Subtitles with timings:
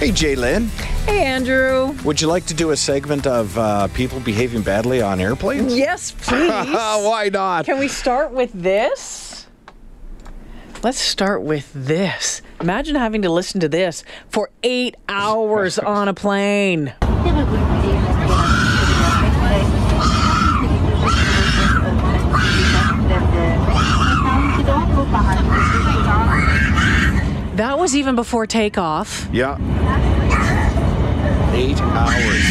[0.00, 0.68] Hey, Jaylen.
[1.06, 1.94] Hey, Andrew.
[2.04, 5.76] Would you like to do a segment of uh, people behaving badly on airplanes?
[5.76, 6.50] Yes, please.
[6.72, 7.64] Why not?
[7.64, 9.46] Can we start with this?
[10.82, 12.42] Let's start with this.
[12.60, 16.92] Imagine having to listen to this for eight hours on a plane.
[27.84, 29.28] Was even before takeoff.
[29.30, 29.58] Yeah.
[31.52, 32.44] Eight hours.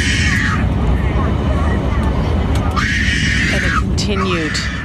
[3.52, 4.83] And it continued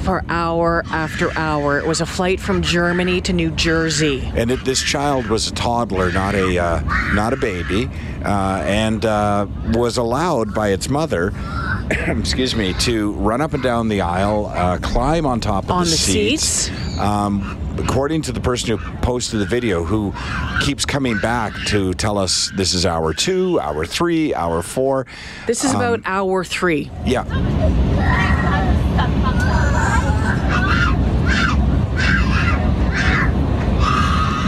[0.00, 1.78] for hour after hour.
[1.78, 4.30] It was a flight from Germany to New Jersey.
[4.34, 6.80] And it, this child was a toddler, not a uh,
[7.14, 7.88] not a baby,
[8.24, 11.32] uh, and uh, was allowed by its mother.
[11.90, 15.84] excuse me, to run up and down the aisle, uh, climb on top of On
[15.84, 16.44] the, the seats.
[16.44, 16.98] seats?
[16.98, 20.12] Um, according to the person who posted the video, who
[20.60, 25.06] keeps coming back to tell us this is hour two, hour three, hour four.
[25.46, 26.90] This is about hour three.
[27.04, 28.39] Yeah.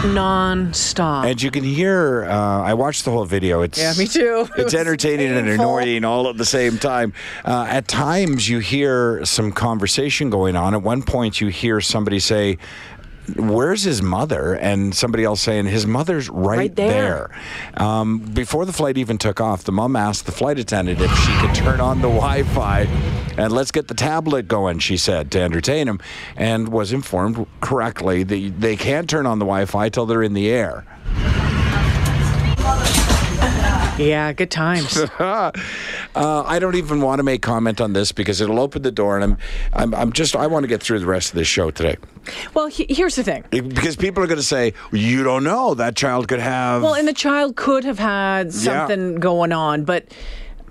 [0.04, 1.26] Non-stop.
[1.26, 3.62] And you can hear, uh, I watched the whole video.
[3.62, 4.48] It's Yeah, me too.
[4.56, 7.12] It It's entertaining and annoying all at the same time.
[7.44, 10.74] Uh, at times, you hear some conversation going on.
[10.74, 12.58] At one point, you hear somebody say,
[13.36, 14.54] Where's his mother?
[14.54, 17.30] And somebody else saying, His mother's right, Right there.
[17.76, 17.86] there.
[17.86, 21.32] Um, before the flight even took off, the mom asked the flight attendant if she
[21.38, 22.82] could turn on the Wi Fi
[23.38, 26.00] and let's get the tablet going, she said, to entertain him,
[26.36, 30.34] and was informed correctly that they can't turn on the Wi Fi till they're in
[30.34, 30.84] the air.
[33.98, 35.00] Yeah, good times.
[36.14, 39.16] Uh, I don't even want to make comment on this because it'll open the door,
[39.16, 39.38] and I'm,
[39.72, 41.96] I'm, I'm just, I want to get through the rest of this show today
[42.54, 43.44] well, he- here's the thing.
[43.50, 46.82] because people are going to say, you don't know that child could have.
[46.82, 50.06] Well, and the child could have had something going on, but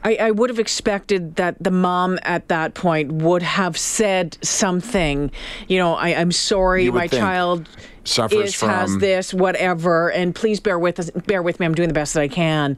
[0.03, 5.31] I, I would have expected that the mom at that point would have said something.
[5.67, 7.69] You know, I, I'm sorry, my child
[8.03, 11.65] Suffers is, has from- this, whatever, and please bear with us, bear with me.
[11.67, 12.77] I'm doing the best that I can,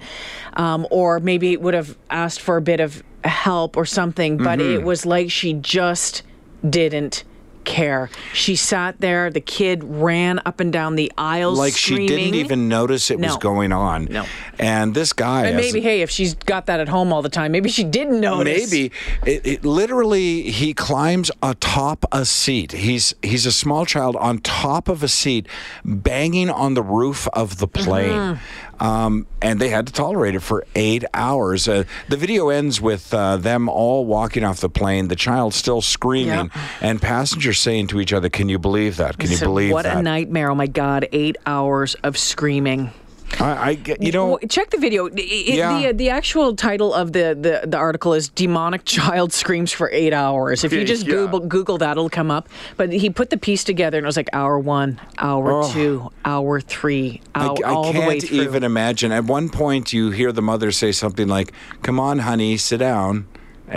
[0.53, 4.37] um, or maybe would have asked for a bit of help or something.
[4.37, 4.81] But Mm-hmm.
[4.81, 6.23] it was like she just
[6.69, 7.23] didn't
[7.65, 8.09] care.
[8.33, 9.29] She sat there.
[9.29, 13.37] The kid ran up and down the aisles, like she didn't even notice it was
[13.37, 14.05] going on.
[14.05, 14.25] No.
[14.59, 17.51] And this guy, And maybe, hey, if she's got that at home all the time,
[17.51, 18.71] maybe she didn't notice.
[18.71, 18.91] Maybe
[19.25, 22.71] it, it literally he climbs atop a seat.
[22.71, 25.47] He's he's a small child on top of a seat,
[25.83, 28.11] banging on the roof of the plane.
[28.11, 28.72] Mm-hmm.
[28.79, 31.67] Um, and they had to tolerate it for eight hours.
[31.67, 35.81] Uh, the video ends with uh, them all walking off the plane, the child still
[35.81, 36.51] screaming,
[36.81, 39.17] and passengers saying to each other, "Can you believe that?
[39.17, 40.49] Can you So believe what that?" What a nightmare!
[40.49, 42.91] Oh my God, eight hours of screaming.
[43.39, 45.07] I, I get- you know, check the video.
[45.07, 45.87] I- I- Yeah.
[45.87, 50.13] The, the actual title of the, the, the article is "Demonic Child Screams for Eight
[50.13, 51.13] Hours." If you just Yeah.
[51.15, 52.47] Google Google that, it'll come up.
[52.77, 55.71] But he put the piece together, and it was like hour one, hour Oh.
[55.73, 58.41] two, hour three, I, hour, I all the way can't through.
[58.41, 59.11] even imagine.
[59.11, 61.51] At one point, you hear the mother say something like,
[61.81, 63.25] "Come on, honey, sit down,"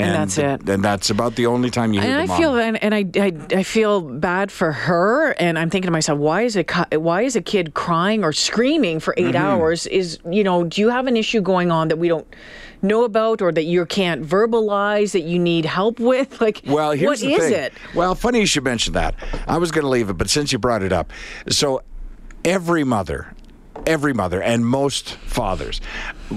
[0.04, 0.68] and, that's it.
[0.68, 3.32] And that's about the only time you hear and I feel and, and I, I
[3.58, 6.64] I feel bad for her, and I'm thinking to myself, why is a
[6.98, 9.28] why is a kid crying or screaming for Mm-hmm.
[9.30, 9.86] 8 hours?
[9.86, 12.26] Is you know, do you have an issue going on that we don't
[12.82, 16.40] know about, or that you can't verbalize that you need help with?
[16.46, 17.52] Like, Well, here's what the is thing.
[17.54, 17.72] it?
[17.94, 19.14] Well, funny you should mention that.
[19.48, 21.10] I was going to leave it, but since you brought it up,
[21.48, 21.82] so
[22.44, 23.32] every mother,
[23.86, 25.80] every mother, and most fathers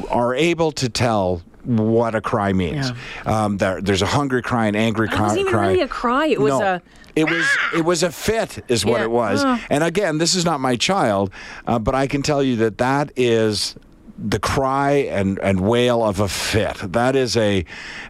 [0.10, 2.92] are able to tell what a cry means.
[3.26, 5.22] Um, there, there's a hungry cry, an angry It cry.
[5.24, 5.68] wasn't even cry.
[5.68, 6.26] really a cry.
[6.28, 6.66] It was No.
[6.76, 6.82] a
[7.16, 7.46] It was
[7.76, 9.06] it was a fit, is what Yeah.
[9.06, 9.44] it was.
[9.44, 9.58] Uh.
[9.70, 11.32] And again, this is not my child,
[11.68, 13.76] uh, but I can tell you that that is
[14.22, 16.76] the cry and, and wail of a fit.
[16.94, 17.64] That is a,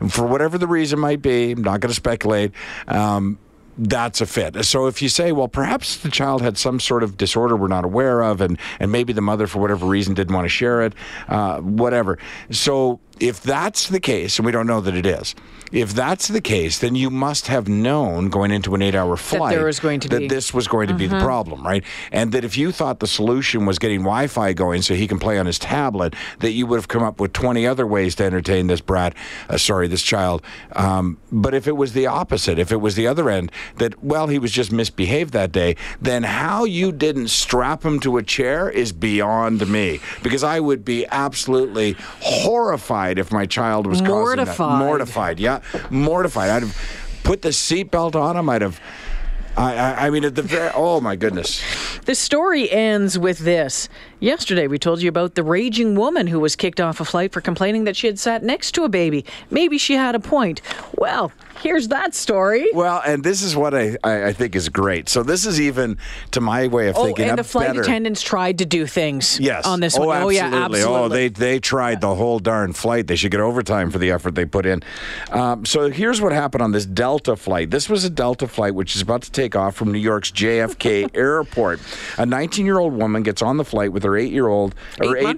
[0.09, 2.51] for whatever the reason might be, I'm not going to speculate.
[2.87, 3.37] Um,
[3.77, 4.65] that's a fit.
[4.65, 7.85] So if you say, well, perhaps the child had some sort of disorder we're not
[7.85, 10.93] aware of, and, and maybe the mother, for whatever reason, didn't want to share it,
[11.29, 12.17] uh, whatever.
[12.51, 15.35] So if that's the case, and we don't know that it is,
[15.71, 19.65] if that's the case, then you must have known going into an eight-hour flight there
[19.65, 21.83] was going to that be- this was going to be the problem, right?
[22.11, 25.37] And that if you thought the solution was getting Wi-Fi going so he can play
[25.37, 28.67] on his tablet, that you would have come up with 20 other ways to entertain
[28.67, 29.13] this brat,
[29.49, 30.41] uh, sorry, this child.
[30.73, 34.27] Um, but if it was the opposite, if it was the other end, that well,
[34.27, 38.69] he was just misbehaved that day, then how you didn't strap him to a chair
[38.69, 44.01] is beyond me, because I would be absolutely horrified if my child was.
[44.01, 44.79] Mortified.
[44.79, 46.49] Mortified, yeah, mortified.
[46.49, 46.77] I'd have
[47.23, 48.49] put the seatbelt on him.
[48.49, 48.79] I'd have.
[49.57, 51.61] I, I, I mean, at the very, oh my goodness.
[52.05, 53.89] The story ends with this.
[54.19, 57.39] Yesterday, we told you about the raging woman who was kicked off a flight for
[57.39, 59.23] complaining that she had sat next to a baby.
[59.49, 60.61] Maybe she had a point.
[60.97, 61.31] Well,
[61.61, 62.67] here's that story.
[62.73, 65.07] Well, and this is what I, I, I think is great.
[65.07, 65.97] So this is even
[66.31, 67.29] to my way of Oh, thinking.
[67.29, 69.65] and the flight better, attendants tried to do things Yes.
[69.65, 70.17] on this oh, one.
[70.17, 70.39] Absolutely.
[70.41, 70.93] Oh, yeah, absolutely.
[71.01, 73.07] Oh, they they tried the whole darn flight.
[73.07, 74.83] They should get overtime for the effort they put in.
[75.31, 77.71] Um, so here's what happened on this Delta flight.
[77.71, 81.09] This was a Delta flight which is about to take off from New York's JFK
[81.15, 81.79] Airport.
[82.17, 85.35] A 19-year-old woman gets on the flight with her eight-year-old or Eight-month-old,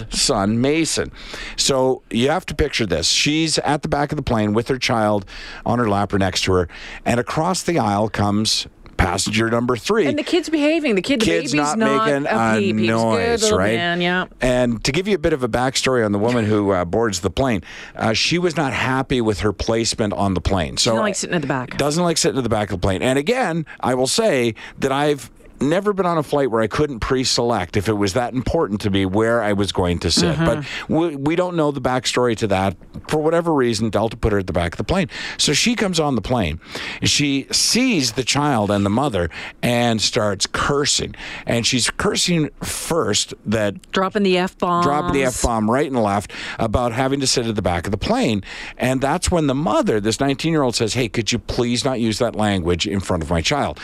[0.00, 1.12] eight-month-old son Mason.
[1.56, 3.08] So you have to picture this.
[3.08, 5.24] She's at the back of the plane with her child
[5.64, 6.68] on her lap or next to her,
[7.04, 8.66] and across the aisle comes
[8.96, 10.94] passenger number three and the kid's behaving.
[10.94, 12.76] The kid, the kid's baby's not, making a a peep.
[12.78, 13.74] He's a good noise, right?
[13.74, 14.26] Man, yeah.
[14.40, 17.20] And to give you a bit of a backstory on the woman who uh, boards
[17.20, 17.62] the plane,
[17.94, 20.76] uh, she was not happy with her placement on the plane.
[20.78, 21.76] So Doesn't like sitting at the back.
[21.76, 23.02] Doesn't like sitting at the back of the plane.
[23.02, 25.30] And again, I will say that I've
[25.60, 28.90] never been on a flight where I couldn't pre-select if it was that important to
[28.90, 30.36] me where I was going to sit.
[30.36, 30.44] Mm-hmm.
[30.44, 32.76] But we, we don't know the backstory to that.
[33.08, 35.08] For whatever reason, Delta put her at the back of the plane.
[35.38, 36.60] So she comes on the plane.
[37.02, 39.30] She sees the child and the mother
[39.62, 41.14] and starts cursing.
[41.46, 44.82] And she's cursing first that Dropping the F bomb.
[44.82, 47.90] dropping the F bomb right and left about having to sit at the back of
[47.90, 48.42] the plane.
[48.76, 52.00] And that's when the mother, this 19 year old, says, Hey, could you please not
[52.00, 53.80] use that language in front of my child?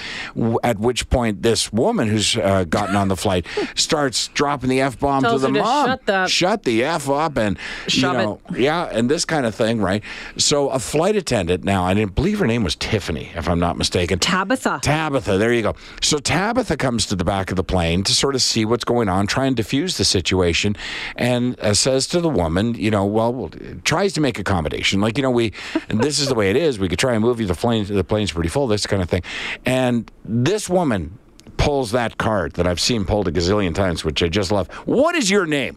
[0.62, 4.98] At which point, this woman who's uh, gotten on the flight starts dropping the F
[4.98, 5.86] bomb to the her to mom.
[5.88, 9.54] shut the- Shut the F up and, Shove you know, yeah, and this kind of
[9.54, 10.02] thing, right?
[10.38, 13.76] So a flight attendant now, I didn't believe her name was Tiffany, if I'm not
[13.76, 14.18] mistaken.
[14.18, 14.80] Tabitha.
[14.82, 15.74] Tabitha, there you go.
[16.00, 19.08] So Tabitha comes to the back of the plane to sort of see what's going
[19.10, 20.74] on, try and diffuse the situation,
[21.16, 23.50] and uh, says to the woman, you know, well, well,
[23.84, 25.00] tries to make accommodation.
[25.00, 25.52] Like, you know, we,
[25.88, 26.78] and this is the way it is.
[26.78, 27.46] We could try and move you.
[27.46, 28.66] The plane, the plane's pretty full.
[28.66, 29.22] This kind of thing.
[29.66, 31.18] And this woman
[31.56, 34.68] pulls that card that I've seen pulled a gazillion times, which I just love.
[34.86, 35.76] What is your name?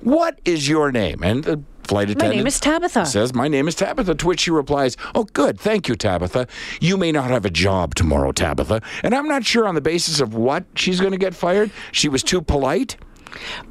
[0.00, 1.22] What is your name?
[1.22, 3.04] And the flight attendant My name is Tabitha.
[3.06, 4.14] says, My name is Tabitha.
[4.14, 5.58] To which she replies, Oh, good.
[5.58, 6.46] Thank you, Tabitha.
[6.80, 8.80] You may not have a job tomorrow, Tabitha.
[9.02, 11.70] And I'm not sure on the basis of what she's going to get fired.
[11.92, 12.96] She was too polite.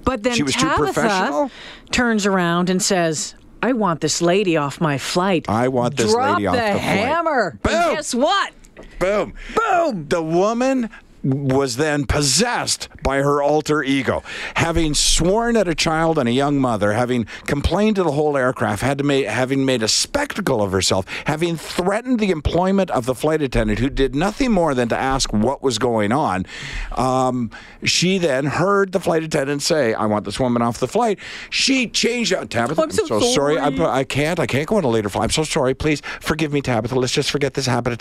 [0.04, 1.52] But then She was too Tabitha professional?
[1.92, 3.34] turns around and says,
[3.64, 5.50] I want this lady off my flight.
[5.50, 7.58] I want this Drop lady off the the flight." hammer.
[7.64, 7.74] Boom.
[7.74, 8.52] And guess what?
[9.00, 9.34] Boom.
[9.56, 10.08] Boom.
[10.10, 10.90] The woman
[11.24, 14.24] was then possessed by her alter ego.
[14.56, 18.82] Having sworn at a child and a young mother, having complained to the whole aircraft,
[18.82, 23.16] had to make, having made a spectacle of herself, having threatened the employment of the
[23.16, 26.46] flight attendant who did nothing more than to ask what was going on,
[26.96, 27.52] um,
[27.84, 31.20] she then heard the flight attendant say, I want this woman off the flight.
[31.50, 32.82] She changed out Tabitha.
[32.82, 33.60] I'm so sorry.
[33.60, 33.90] I'm, sorry.
[33.90, 34.40] I can't.
[34.40, 35.26] I can't go on a later flight.
[35.26, 35.74] I'm so sorry.
[35.74, 36.96] Please forgive me, Tabitha.
[36.96, 37.98] Let's just forget this Tabitha.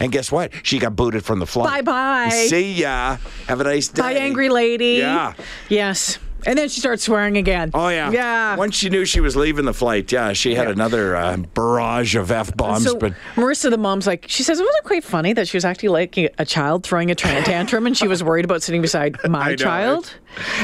[0.00, 0.52] And guess what?
[0.68, 1.82] She got booted from the flight.
[1.86, 2.28] Bye-bye.
[2.50, 3.16] See ya.
[3.46, 4.02] Have a nice day.
[4.02, 4.96] Bye, angry lady.
[4.98, 5.32] Yeah.
[5.70, 6.18] Yes.
[6.46, 7.70] And then she starts swearing again.
[7.74, 8.10] Oh yeah.
[8.10, 8.56] Yeah.
[8.56, 12.30] Once she knew she was leaving the flight, yeah, she had another uh, barrage of
[12.30, 12.84] f bombs.
[12.84, 15.64] so but Marissa, the mom's like, she says it wasn't quite funny that she was
[15.64, 19.56] acting like a child throwing a tantrum, and she was worried about sitting beside my
[19.56, 20.14] child.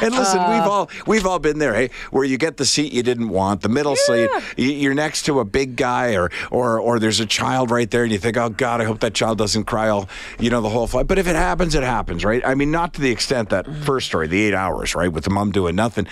[0.02, 2.92] And listen, Uh, we've all we've all been there, hey, where you get the seat
[2.92, 6.98] you didn't want, the middle seat, you're next to a big guy, or or or
[6.98, 9.64] there's a child right there, and you think, oh God, I hope that child doesn't
[9.64, 11.06] cry all, you know, the whole flight.
[11.08, 12.42] But if it happens, it happens, right?
[12.46, 15.30] I mean, not to the extent that first story, the eight hours, right, with the
[15.30, 16.06] mom doing nothing.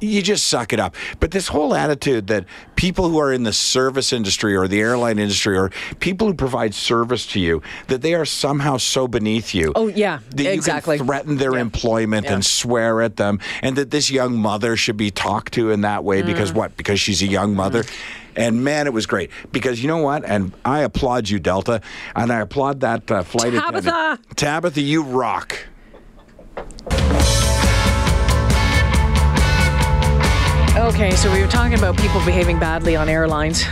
[0.00, 0.94] You just suck it up.
[1.20, 2.44] But this whole attitude that
[2.76, 6.74] people who are in the service industry or the airline industry or people who provide
[6.74, 9.72] service to you, that they are somehow so beneath you.
[9.74, 10.98] Oh, yeah, that you exactly.
[10.98, 15.10] can threaten their employment and swear at them, and that this young mother should be
[15.10, 16.26] talked to in that way Mm.
[16.26, 16.76] because what?
[16.76, 17.84] Because she's a young mother.
[18.36, 20.24] And man, it was great because you know what?
[20.24, 21.80] And I applaud you, Delta,
[22.14, 23.88] and I applaud that uh, flight Tabitha!
[23.88, 24.36] attendant.
[24.36, 25.56] Tabitha, you rock.
[30.78, 33.64] Okay, so we were talking about people behaving badly on airlines.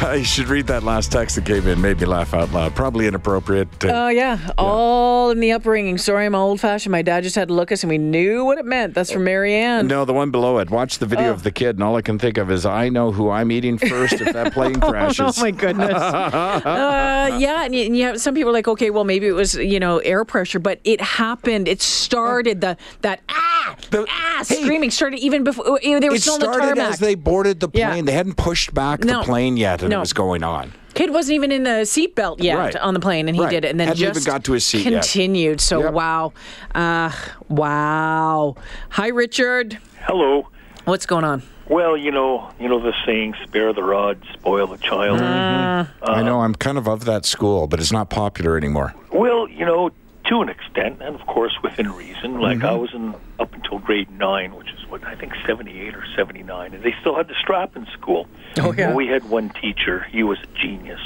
[0.16, 1.80] you should read that last text that came in.
[1.80, 2.74] Made me laugh out loud.
[2.74, 3.68] Probably inappropriate.
[3.84, 4.38] Oh, yeah.
[4.58, 5.98] All in the upbringing.
[5.98, 6.92] Sorry, I'm old fashioned.
[6.92, 8.94] My dad just had to look us and we knew what it meant.
[8.94, 9.86] That's from Marianne.
[9.86, 10.70] no, the one below it.
[10.70, 11.32] Watch the video Oh.
[11.32, 13.76] of the kid, and all I can think of is I know who I'm eating
[13.78, 15.38] first if that plane crashes.
[15.38, 15.92] Oh my goodness.
[15.94, 19.32] uh, yeah, and you, and you have some people are like, okay, well maybe it
[19.32, 21.68] was you know air pressure, but it happened.
[21.68, 26.22] It started the that ah The- ah hey, screaming started even before they were It
[26.22, 26.92] still on the started tarmac.
[26.94, 27.90] as they boarded the Yeah.
[27.90, 28.04] plane.
[28.06, 29.18] They hadn't pushed back No.
[29.20, 29.98] the plane yet, No.
[29.98, 30.72] it was going on.
[30.94, 32.76] Kid wasn't even in the seatbelt yet Right.
[32.76, 33.50] on the plane, and he Right.
[33.50, 35.02] did it, and then Hadn't even just got to his seat yet.
[35.02, 35.60] continued.
[35.60, 35.92] So Yep.
[35.92, 36.32] wow,
[36.74, 37.10] uh,
[37.48, 38.56] wow.
[38.90, 39.78] Hi, Richard.
[40.02, 40.48] Hello.
[40.86, 41.42] What's going on?
[41.68, 46.40] Well, you know, you know the saying, "Spare the rod, spoil the child." I know
[46.40, 48.94] I'm kind of of that school, but it's not popular anymore.
[49.12, 49.90] Well, you know,
[50.26, 52.40] to an extent, and of course within reason.
[52.40, 56.04] Like I was in up until grade nine, which is what I think seventy-eight or
[56.16, 58.26] seventy-nine, and they still had the strap in school.
[58.58, 58.88] Oh, yeah.
[58.88, 60.06] Well, we had one teacher.
[60.10, 61.00] He was a genius.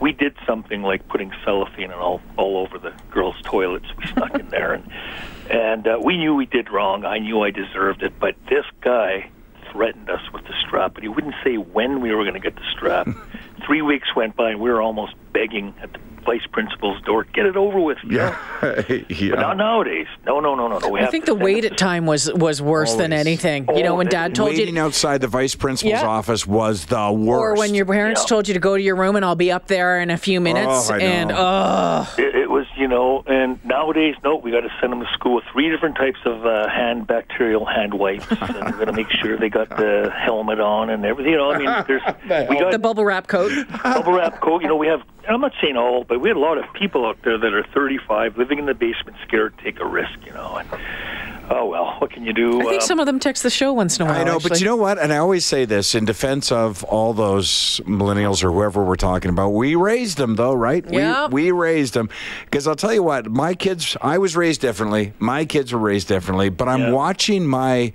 [0.00, 3.86] We did something like putting cellophane and all all over the girls' toilets.
[3.96, 4.92] We snuck in there, and
[5.50, 7.04] and uh, we knew we did wrong.
[7.04, 9.30] I knew I deserved it, but this guy
[9.72, 12.54] threatened us with the strap, but he wouldn't say when we were going to get
[12.56, 13.08] the strap.
[13.66, 17.44] Three weeks went by, and we were almost begging at the vice principal's door, "Get
[17.46, 18.36] it over with." you know?
[19.08, 19.30] yeah.
[19.30, 20.06] But not nowadays.
[20.26, 20.88] No, no, no, no, no.
[20.88, 23.26] We I think the send wait at time was was worse than Always.
[23.26, 23.66] anything.
[23.74, 24.64] You know, when Oh, Dad told Waiting you.
[24.72, 26.06] Waiting outside the vice principal's Yeah.
[26.08, 27.28] office was the worst.
[27.40, 28.28] Or when your parents Yeah.
[28.28, 30.40] told you to go to your room and I'll be up there in a few
[30.40, 30.90] minutes.
[30.90, 31.04] Oh, I know.
[31.04, 35.00] and oh, It, it was, you know, and nowadays, no, we got to send them
[35.00, 38.86] to school with three different types of uh, hand bacterial hand wipes, and we got
[38.86, 41.32] to make sure they got the helmet on and everything.
[41.32, 42.02] You know, I mean, there's
[42.48, 43.52] we got the bubble wrap coat.
[43.82, 44.62] bubble wrap coat.
[44.62, 45.02] You know, we have.
[45.28, 47.62] I'm not saying all, but we had a lot of people out there that are
[47.74, 50.18] 35, living in the basement, scared to take a risk.
[50.24, 50.68] You know, and
[51.50, 52.60] oh well, what can you do?
[52.60, 54.20] I think Um, some of them text the show once in a while.
[54.20, 54.98] I know, but you know what?
[54.98, 59.30] And I always say this in defense of all those millennials or whoever we're talking
[59.30, 59.50] about.
[59.50, 60.84] We raised them, though, right?
[60.90, 61.30] Yep.
[61.32, 62.08] We, we raised them.
[62.44, 65.12] Because I'll tell you what, my kids, I was raised differently.
[65.18, 66.48] My kids were raised differently.
[66.48, 66.90] But I'm Yeah.
[66.92, 67.92] watching my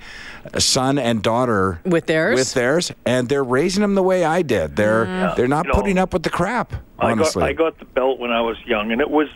[0.58, 2.36] son and daughter With theirs?
[2.36, 4.76] with theirs, and they're raising them the way I did.
[4.76, 6.74] They're they're not You know, putting up with the crap.
[7.00, 9.28] I got Honestly, I got the belt when I was young, and it was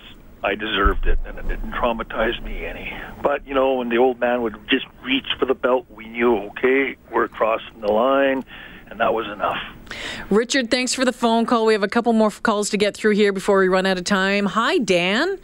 [0.44, 2.94] I deserved it, and it didn't traumatize me any.
[3.22, 6.38] But you know, when the old man would just reach for the belt, we knew,
[6.50, 8.46] okay, we're crossing the line,
[8.88, 9.58] and that was enough.
[10.30, 11.66] Richard, thanks for the phone call.
[11.66, 14.06] We have a couple more calls to get through here before we run out of
[14.06, 14.46] time.
[14.46, 15.40] Hi, Dan.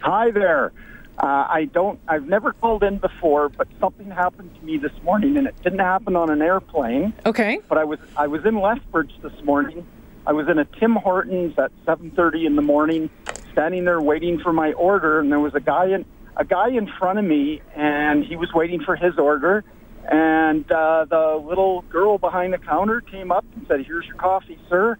[0.00, 0.72] Hi there.
[1.18, 1.98] Uh, I don't.
[2.06, 5.80] I've never called in before, but something happened to me this morning, and it didn't
[5.80, 7.12] happen on an airplane.
[7.26, 7.58] Okay.
[7.68, 9.84] But I was I was in Lethbridge this morning.
[10.28, 13.10] I was in a Tim Hortons at 7:30 in the morning,
[13.58, 16.04] standing there waiting for my order, and there was a guy in
[16.36, 19.64] a guy in front of me, and he was waiting for his order.
[20.10, 24.58] And uh, the little girl behind the counter came up and said, "Here's your coffee,
[24.68, 24.96] sir."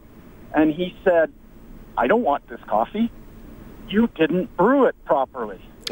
[0.52, 1.32] And he said,
[1.96, 3.12] "I don't want this coffee.
[3.88, 5.60] You didn't brew it properly."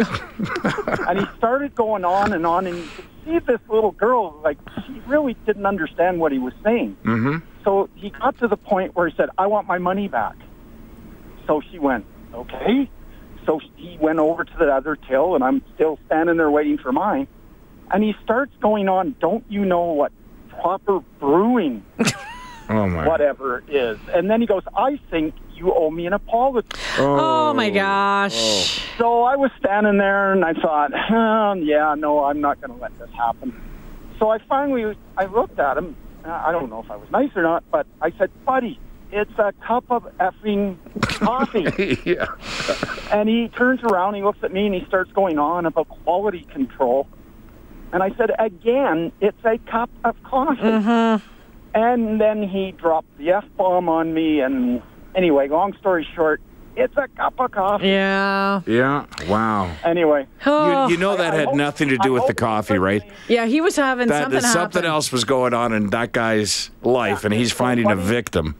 [1.08, 4.58] and he started going on and on, and you could see this little girl, like,
[4.86, 6.98] she really didn't understand what he was saying.
[7.02, 7.38] Mm-hmm.
[7.64, 10.36] So he got to the point where he said, I want my money back.
[11.46, 12.04] So she went,
[12.34, 12.90] okay.
[13.44, 16.92] So he went over to the other till, and I'm still standing there waiting for
[16.92, 17.28] mine.
[17.90, 20.12] And he starts going on, don't you know what
[20.48, 21.84] proper brewing
[22.68, 23.98] oh my, whatever is?
[24.12, 26.68] And then he goes, I think you owe me an apology.
[26.98, 28.82] Oh, my gosh.
[28.98, 32.82] So I was standing there and I thought, oh, yeah, no, I'm not going to
[32.82, 33.58] let this happen.
[34.18, 35.96] So I finally, I looked at him.
[36.24, 38.80] Uh, I don't know if I was nice or not, but I said, buddy,
[39.12, 41.98] it's a cup of effing coffee.
[42.04, 42.26] yeah.
[43.10, 46.44] and he turns around, he looks at me, and he starts going on about quality
[46.52, 47.06] control.
[47.92, 50.60] And I said, again, it's a cup of coffee.
[50.60, 51.26] Mm-hmm.
[51.74, 54.40] And then he dropped the F bomb on me.
[54.40, 54.82] And
[55.14, 56.40] anyway, long story short,
[56.74, 57.86] it's a cup of coffee.
[57.88, 58.60] Yeah.
[58.66, 59.06] Yeah.
[59.28, 59.70] Wow.
[59.84, 60.26] Anyway.
[60.44, 60.86] Oh.
[60.88, 63.02] You, you know that I had hope- nothing to I do with the coffee, right?
[63.28, 64.90] yeah, he was having That something something happen.
[64.90, 68.56] else was going on in that guy's life, and he's finding a victim.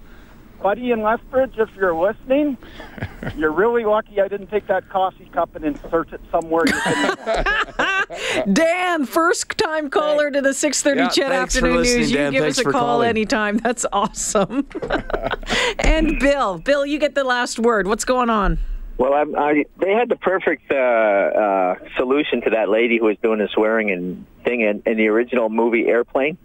[0.66, 2.58] Buddy in Lethbridge, if you're listening,
[3.37, 6.75] you're really lucky I didn't take that coffee cup and insert it somewhere you.
[8.52, 12.11] Dan, first time caller to the 6:30 Yeah, CHED Afternoon News.
[12.11, 12.32] You Dan.
[12.32, 13.08] can give us a call calling.
[13.08, 13.58] anytime.
[13.58, 14.66] That's awesome.
[15.78, 17.87] and Bill, Bill, you get the last word.
[17.87, 18.58] What's going on?
[18.99, 23.16] Well, I, I, they had the perfect uh, uh, solution to that lady who was
[23.23, 26.38] doing the swearing and thing in, in the original movie Airplane.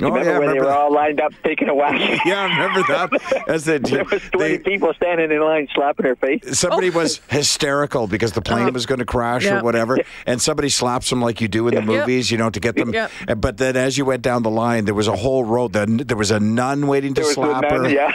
[0.00, 0.76] Oh, remember yeah, when they were that.
[0.78, 1.92] all lined up taking a whack?
[2.26, 3.44] Yeah, I remember that.
[3.48, 6.58] As they, there was 20 they- people standing in line slapping her face.
[6.58, 8.42] somebody was hysterical because the oh.
[8.42, 9.58] plane was going to crash Yeah.
[9.60, 12.60] or whatever, and somebody slaps them like you do in the movies, you know, to
[12.60, 12.92] get them.
[12.94, 13.08] Yeah.
[13.36, 15.68] But then as you went down the line, there was a whole row.
[15.68, 17.90] Then there was a nun waiting to slap nun, her.
[17.90, 18.12] yeah.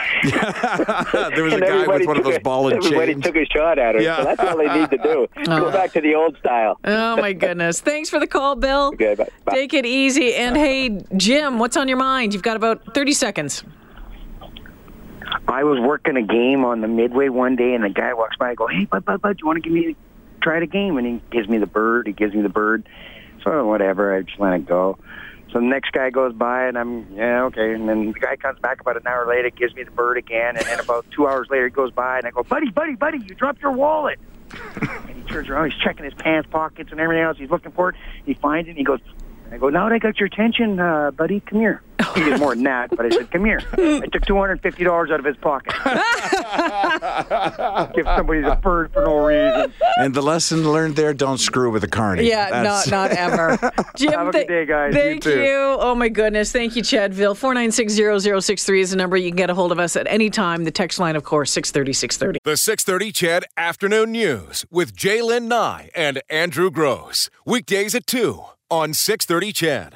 [1.34, 3.24] there was a guy everybody with one of took those a- ball and Everybody chains.
[3.24, 4.00] took a shot at her.
[4.02, 4.16] Yeah.
[4.18, 5.26] So that's all they need to do.
[5.48, 5.60] Oh.
[5.60, 6.78] Go back to the old style.
[6.84, 7.80] Oh my goodness.
[7.80, 8.90] Thanks for the call, Bill.
[8.94, 9.28] Okay, bye.
[9.44, 9.54] Bye.
[9.54, 10.34] Take it easy.
[10.34, 12.32] And hey, Jim, what's on your mind?
[12.32, 13.62] You've got about 30 seconds.
[15.46, 18.52] I was working a game on the midway one day, and the guy walks by.
[18.52, 19.94] I go, "Hey, bud, bud, bud, do you want to give me
[20.40, 22.06] try the game?" And he gives me the bird.
[22.06, 22.88] He gives me the bird.
[23.44, 24.96] So whatever, I just let it go.
[25.52, 27.74] So the next guy goes by, and I'm yeah okay.
[27.74, 30.56] And then the guy comes back about an hour later, gives me the bird again,
[30.56, 33.18] and then about two hours later, he goes by, and I go, "Buddy, buddy, buddy,
[33.18, 34.18] you dropped your wallet."
[34.80, 37.36] and he turns around, he's checking his pants pockets and everything else.
[37.36, 37.96] He's looking for it.
[38.24, 38.70] He finds it.
[38.70, 39.00] and He goes.
[39.50, 41.82] I go, now that I got your attention, uh, buddy, come here.
[42.14, 43.60] He did more than that, but I said, come here.
[43.72, 45.72] I took $250 out of his pocket.
[47.94, 49.72] Give somebody the bird for no reason.
[49.98, 52.28] And the lesson learned there: don't screw with a carny.
[52.28, 53.72] Yeah, That's- not not ever.
[53.96, 54.94] Jim, Have a good day, guys.
[54.94, 55.40] You Thank too.
[55.42, 55.76] you.
[55.80, 56.52] Oh my goodness.
[56.52, 57.34] Thank you, Chadville.
[57.34, 60.64] 4960063 is the number you can get a hold of us at any time.
[60.64, 62.38] The text line, of course, 630 630.
[62.44, 67.30] The 630 CHED Afternoon News with Jaylen Nye and Andrew Grose.
[67.44, 69.94] Weekdays at 2 on 630 CHED.